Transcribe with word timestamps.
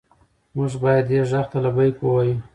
موږ 0.55 0.71
باید 0.83 1.05
دې 1.09 1.19
غږ 1.29 1.45
ته 1.51 1.57
لبیک 1.63 1.95
ووایو. 2.01 2.37